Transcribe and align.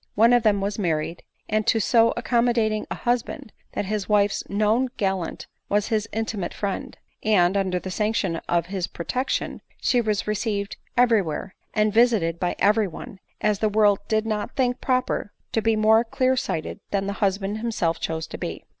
One 0.15 0.33
of 0.33 0.41
them 0.41 0.61
was 0.61 0.79
married, 0.79 1.21
and 1.47 1.67
to 1.67 1.79
so 1.79 2.11
accommodating 2.17 2.87
a 2.89 2.95
husband, 2.95 3.51
that 3.73 3.85
his 3.85 4.09
wife's 4.09 4.41
known 4.49 4.89
gallant 4.97 5.45
was 5.69 5.89
his 5.89 6.09
intimate 6.11 6.55
friend; 6.55 6.97
and 7.21 7.55
under 7.55 7.77
the 7.77 7.91
sanction 7.91 8.37
of 8.49 8.65
his 8.65 8.87
protection 8.87 9.61
she 9.79 10.01
was 10.01 10.25
received 10.25 10.75
every 10.97 11.21
where, 11.21 11.53
and 11.75 11.93
visited 11.93 12.39
by 12.39 12.55
every 12.57 12.87
one, 12.87 13.19
as 13.41 13.59
the 13.59 13.69
world 13.69 13.99
did 14.07 14.25
not 14.25 14.55
think 14.55 14.81
proper 14.81 15.33
to 15.51 15.61
be 15.61 15.75
more 15.75 16.03
clear 16.03 16.35
sighted 16.35 16.79
than 16.89 17.05
the 17.05 17.13
husband 17.21 17.59
himself 17.59 17.99
chose 17.99 18.25
to 18.25 18.39
be. 18.39 18.65